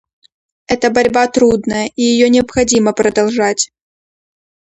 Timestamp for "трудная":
1.27-1.91